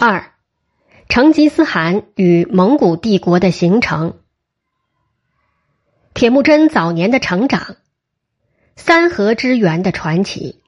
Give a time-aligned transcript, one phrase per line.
[0.00, 0.30] 二，
[1.08, 4.16] 成吉思汗与蒙古帝国的形成。
[6.14, 7.74] 铁木真早年的成长，
[8.76, 10.60] 三河之源的传奇。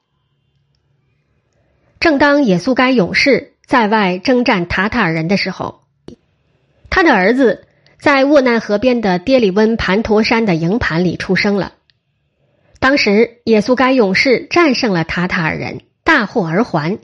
[2.01, 5.83] 正当也速该勇士在外征战塔塔尔人的时候，
[6.89, 7.65] 他的儿子
[8.01, 11.75] 在沃难河边的跌里温盘陀山的营盘里出生了。
[12.79, 16.99] 当时，也速该勇士战胜了塔塔尔人，大获而还。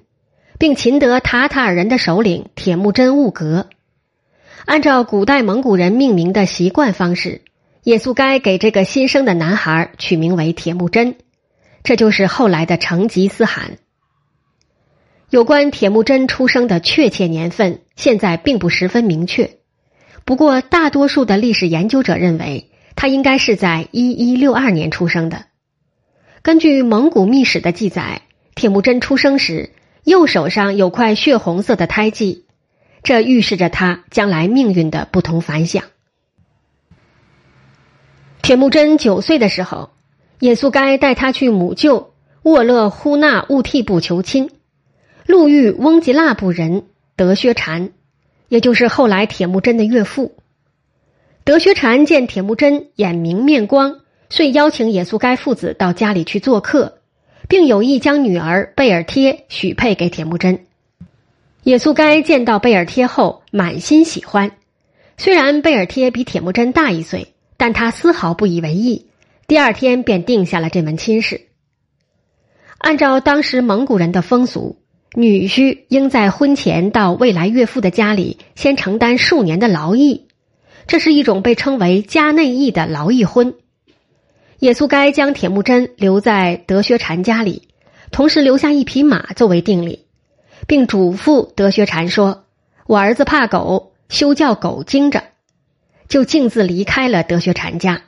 [0.57, 3.67] 并擒得塔塔尔人的首领铁木真兀格，
[4.65, 7.41] 按照古代蒙古人命名的习惯方式，
[7.83, 11.15] 也速该给这个新生的男孩取名为铁木真，
[11.83, 13.77] 这就是后来的成吉思汗。
[15.29, 19.57] 有关铁木真出生的确切年份，现在并不十分明确，
[20.25, 25.45] 不过大多数的历史研究者认为，他应该是在一一六二年出生的。
[26.41, 28.21] 根据蒙古秘史的记载，
[28.55, 29.69] 铁木真出生时。
[30.07, 32.45] 右手上有块血红色的胎记，
[33.03, 35.83] 这预示着他将来命运的不同凡响。
[38.41, 39.89] 铁木真九岁的时候，
[40.39, 44.49] 也速该带他去母舅沃勒呼纳兀替部求亲，
[45.25, 46.85] 路遇翁吉腊部人
[47.17, 47.89] 德薛禅，
[48.47, 50.37] 也就是后来铁木真的岳父。
[51.43, 56.96] 德薛禅见铁木真眼明面光，遂邀请也速该父子到家里去做客。
[57.47, 60.65] 并有意将女儿贝尔贴许配给铁木真。
[61.63, 64.51] 也速该见到贝尔贴后，满心喜欢。
[65.17, 69.07] 虽然贝尔贴比铁木真大一岁，但他丝毫不以为意。
[69.47, 71.41] 第二天便定下了这门亲事。
[72.77, 74.77] 按照当时蒙古人的风俗，
[75.15, 80.27] 女婿应在婚前到未来岳父的家里先承担数年的劳役，
[80.85, 83.55] 这是一种被称为加内役的劳役婚。
[84.59, 87.67] 也速该将铁木真留在德薛禅家里，
[88.11, 90.05] 同时留下一匹马作为定礼，
[90.67, 92.45] 并嘱咐德薛禅说
[92.87, 95.23] ：“我儿子怕狗，休叫狗惊着。”
[96.09, 98.03] 就径自离开了德薛禅家。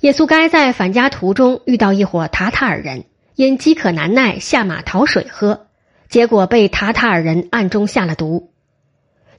[0.00, 3.04] 也速该在返家途中遇到一伙塔塔尔人，
[3.36, 5.66] 因饥渴难耐下马讨水喝，
[6.08, 8.50] 结果被塔塔尔人暗中下了毒。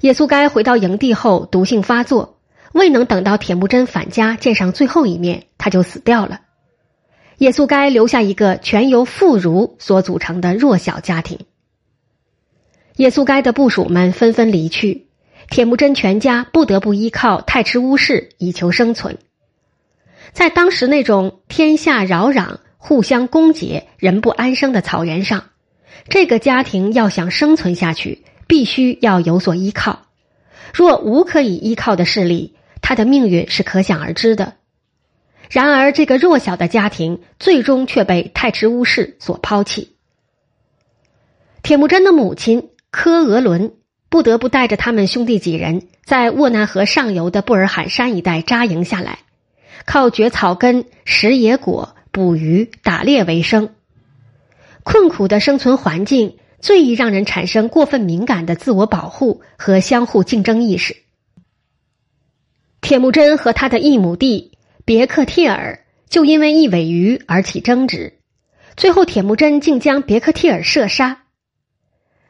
[0.01, 2.34] 也速该回到营地后，毒性发作。
[2.75, 6.41] 未能等到铁木真返家见上最后一面，他就死掉了。
[7.37, 11.39] 也速该留下一个全由妇孺所组成的弱小家庭。
[12.97, 15.07] 也速该的部属们纷纷离去，
[15.49, 19.19] 铁木真全家不得不依靠太吃乌氏以求生存。
[20.33, 25.45] 在当时那种天下扰攘、互相攻讦、人不安生的草原上，
[26.09, 30.01] 这个家庭要想生存下去，必须要有所依靠。
[30.73, 32.53] 若无可以依靠的势力，
[32.87, 34.53] 他的命运是可想而知的。
[35.49, 39.95] 然而，这个弱小的家庭最终却被太迟乌氏所抛弃。
[41.63, 43.73] 铁木真的母亲科额伦
[44.07, 49.17] 不得不带着他们兄弟几人在沃难河上游的布尔罕山一带扎营下来，
[49.87, 53.73] 靠掘草根、拾野果、捕鱼、打猎为生。
[54.83, 61.04] 困苦的生存环境最易让人产生过分敏感的自我保护和相互竞争意识。
[62.85, 64.51] 铁木真和他的一亩地
[64.85, 68.19] 别克帖尔就因为一尾鱼而起争执，
[68.77, 71.23] 最后铁木真竟将别克帖尔射杀。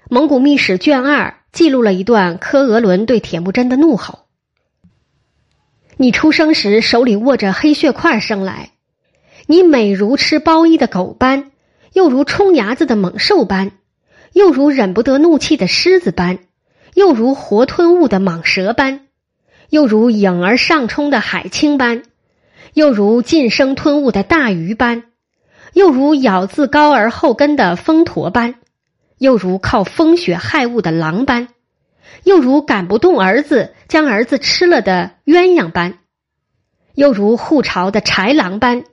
[0.09, 4.27] 蒙古秘史卷二记录了一段科额伦对铁木真的怒吼
[5.99, 8.69] ：“你出生时手里握着黑血块生来，
[9.47, 11.51] 你美如吃包衣的狗般，
[11.91, 13.71] 又如冲牙子的猛兽般，
[14.31, 16.39] 又如忍不得怒气的狮子般，
[16.93, 19.01] 又如活吞物的蟒蛇般。”
[19.69, 22.03] 又如影儿上冲的海青般，
[22.73, 25.03] 又如近生吞物的大鱼般，
[25.73, 28.55] 又如咬自高而后根的蜂驼般，
[29.17, 31.47] 又如靠风雪害物的狼般，
[32.23, 35.99] 又如赶不动儿子将儿子吃了的鸳鸯般，
[36.93, 38.83] 又如护巢的豺狼般，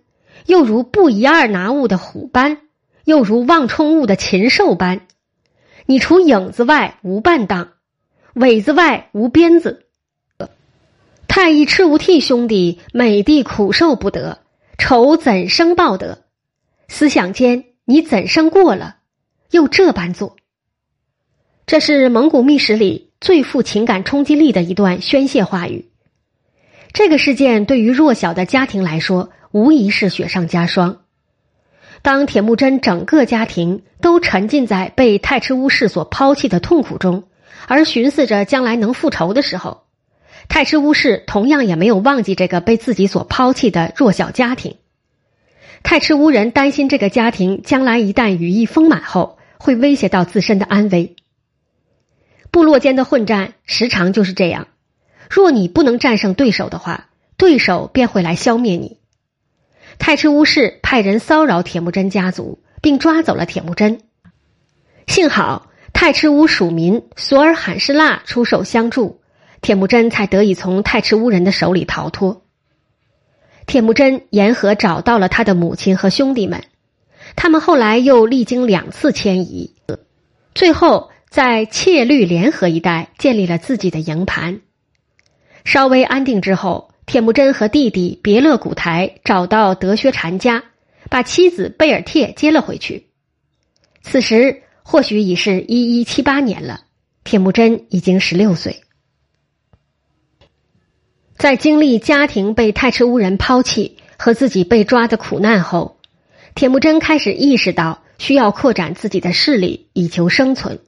[0.46, 2.58] 又如不一二拿物的虎般，
[3.04, 5.02] 又如望冲物的禽兽般。
[5.86, 7.72] 你除影子外无半当，
[8.34, 9.86] 尾子外无鞭子。
[11.42, 14.42] 太乙赤无替兄弟，美帝苦受不得，
[14.78, 16.22] 仇怎生报得？
[16.86, 18.98] 思想间，你怎生过了，
[19.50, 20.36] 又这般做？
[21.66, 25.90] 这是蒙古秘史里最富情感冲击力的一段宣泄话语。
[26.92, 31.00] 这个事件对于弱小的家庭来说，无疑是雪上加霜。
[32.02, 37.24] 当铁木真整个家庭都沉浸在被太赤乌氏所抛弃的痛苦中，
[37.66, 39.82] 而寻思着将来能复仇的时候。
[40.52, 44.76] 太赤乌氏同样也没有忘记这个被自己所抛弃的弱小家庭。
[45.82, 51.16] 太赤乌人担心这个家庭将来一旦羽翼丰满后，会威胁到自身的安危。
[52.50, 54.68] 部落间的混战时常就是这样。
[55.30, 57.08] 若你不能战胜对手的话，
[57.38, 58.98] 对手便会来消灭你。
[59.98, 64.02] 太赤乌氏派人骚扰铁木真家族，并抓走了铁木真。
[65.06, 69.21] 幸好太赤乌属民索尔罕士腊出手相助，
[69.62, 72.42] 铁木真才得以从太赤乌人的手里逃脱。
[73.64, 76.64] 铁木真沿河找到了他的母亲和兄弟们，
[77.36, 79.74] 他们后来又历经两次迁移，
[80.54, 84.60] 最后在切律联合一带建立了自己的营盘。
[85.64, 86.90] 稍微安定之后。
[87.04, 90.62] 铁木真和弟弟别勒古台找到德薛禅家，
[91.10, 93.08] 把妻子贝尔帖接了回去。
[94.02, 96.84] 此时或许已是一一七八年了，
[97.24, 98.82] 铁木真已经十六岁。
[101.36, 105.96] 在经历家庭被太赤乌人抛弃和自己被抓的苦难后，
[106.54, 110.78] 铁木真开始意识到需要扩展自己的势力以求生存。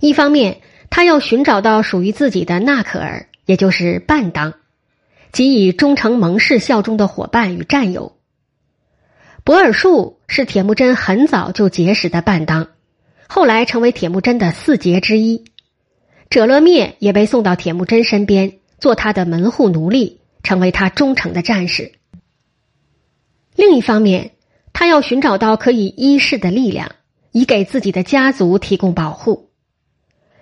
[0.00, 0.60] 一方面，
[0.90, 4.54] 他要寻找到属于自己的纳可儿，也就是伴当。
[5.32, 8.16] 即以忠诚盟誓效忠的伙伴与战友。
[9.44, 12.68] 博尔术是铁木真很早就结识的伴当，
[13.26, 15.44] 后来成为铁木真的四杰之一。
[16.30, 21.92] 者勒灭也被送到铁木真身边，做他的门户奴隶，成为他忠诚的战士。
[23.54, 24.32] 另一方面，
[24.72, 26.92] 他要寻找到可以依恃的力量，
[27.32, 29.50] 以给自己的家族提供保护。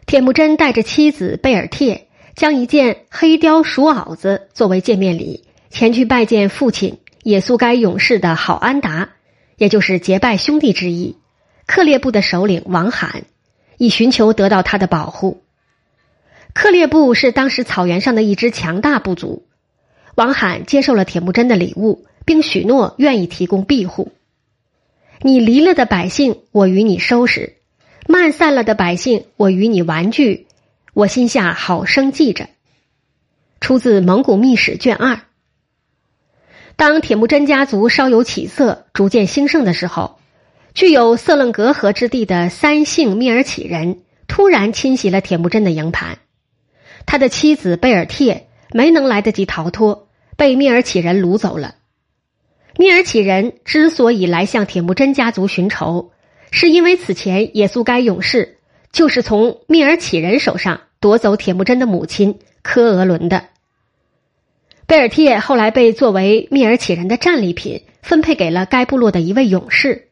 [0.06, 2.02] 铁木真带着妻子贝尔帖。
[2.36, 9.08] 将一件黑貂鼠袄子作为见面礼，前去拜见父亲也速该勇士的好安达，
[9.56, 11.16] 也就是结拜兄弟之一，
[11.66, 13.24] 克烈部的首领王罕，
[13.78, 15.44] 以寻求得到他的保护。
[16.56, 19.44] 克烈部是当时草原上的一支强大部族，
[20.14, 24.10] 王罕接受了铁木真的礼物，并许诺愿意提供庇护。
[25.20, 27.50] 你离了的百姓，我与你收拾；
[28.08, 30.46] 慢散了的百姓，我与你玩具。
[30.94, 32.48] 我心下好生记着，
[33.60, 35.20] 出自《蒙古秘史》卷二。
[36.76, 40.18] 当铁木真家族稍有起色、逐渐兴盛的时候，
[40.72, 46.16] 具有色楞格河之地的三姓蔑尔乞人突然侵袭了铁木真的营盘。
[47.06, 51.76] 他的妻子贝尔帖没能来得及逃脱，被蔑尔乞人掳走了。
[52.76, 56.10] 蔑尔乞人之所以来向铁木真家族寻仇，
[56.50, 58.58] 是因为此前也速该勇士
[58.92, 60.80] 就是从蔑尔乞人手上。
[60.98, 63.44] 夺走铁木真的母亲科俄伦的
[64.86, 70.08] 贝尔帖后来被作为蔑尔乞人的战利品分配给了该部落的一位勇士。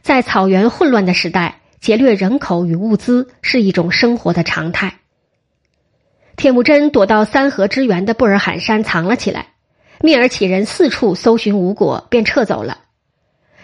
[0.00, 5.00] 在草原混乱的时代，劫掠人口与物资是一种生活的常态。
[6.36, 9.48] 铁木真躲到三河之源的布尔罕山藏了起来，
[10.00, 12.80] 蔑尔乞人四处搜寻无果，便撤走了。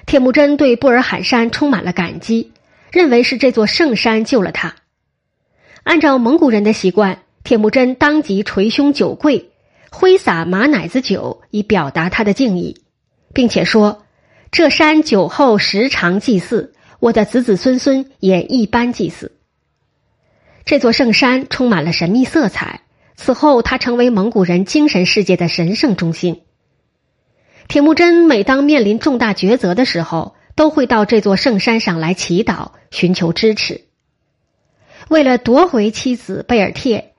[0.06, 2.52] 铁木真对布尔罕山充满了感激，
[2.90, 4.76] 认为是这座圣山救了他。
[5.82, 9.50] 按照蒙古人的习惯，铁木真当即捶胸九跪，
[9.90, 12.82] 挥洒马奶子酒，以表达他的敬意，
[13.32, 14.04] 并且说
[14.52, 19.32] ：“这山酒后时常祭祀，我的子子孙孙也一般祭祀。”
[20.64, 22.82] 这座圣山充满了神秘色彩。
[23.16, 26.42] 此后，它成为蒙古人精神世界的神圣中心。
[27.68, 33.82] 铁木真每当面临重大抉择的时候，都会到这座圣山上来祈祷，寻求支持。
[35.08, 37.12] 为了夺回妻子贝尔帖，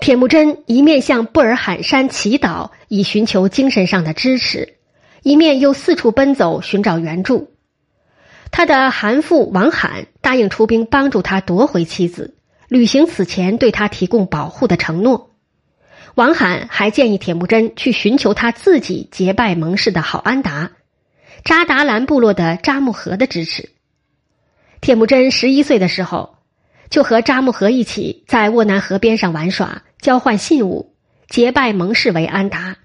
[0.00, 4.76] 铁木真一面向布尔罕山祈祷，以寻求精神上的支持，
[5.22, 7.50] 一面又四处奔走寻找援助。
[8.50, 12.37] 他的韩父王罕答应出兵帮助他夺回妻子，
[12.68, 15.34] 履行此前对他提供保护的承诺。
[16.14, 20.72] 王罕还建议铁木真去寻求他自己结拜盟誓的好安达、
[21.44, 23.68] 扎达兰部落的扎木合的支持。
[24.80, 26.36] 铁木真十一岁的时候。
[26.90, 30.94] 就和扎木合一起在沃南河边上玩耍，交换信物，
[31.28, 32.78] 结拜盟誓为安达。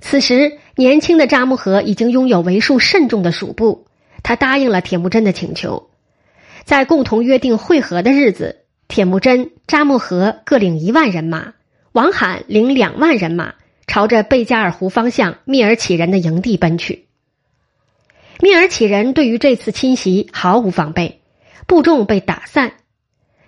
[0.00, 3.86] 此时，年轻的扎木合已经拥有为数甚众的属部，
[4.24, 5.90] 他答应了铁木真的请求，
[6.64, 11.54] 在共同约定会合的日子，铁木真、扎木合各领一万人马，
[11.92, 13.54] 王罕领两万人马，
[13.86, 17.06] 朝着贝加尔湖方向蔑尔乞人的营地奔去。
[18.38, 21.20] 蔑尔乞人对于这次侵袭毫无防备，
[21.66, 22.72] 部众被打散。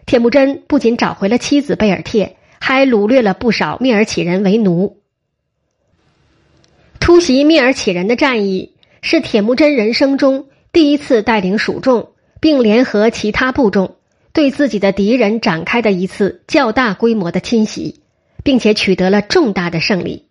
[0.07, 4.99] 铁木真不仅找回了妻子贝尔帖，还掳掠了不少蔑尔乞人为奴。
[6.99, 13.97] 突袭蔑尔乞人的战役是铁木真人生中第一次带领属众，并联合其他部众
[14.38, 18.02] 对自己的敌人展开的一次较大规模的侵袭，
[18.45, 20.27] 并且取得了重大的胜利。